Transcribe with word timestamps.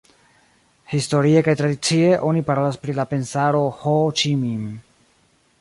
Historie 0.93 1.43
kaj 1.49 1.53
tradicie 1.59 2.09
oni 2.31 2.43
parolas 2.49 2.81
pri 2.87 2.97
la 3.01 3.07
Pensaro 3.15 3.65
Ho 3.83 3.95
Ĉi 4.23 4.37
Minh. 4.47 4.69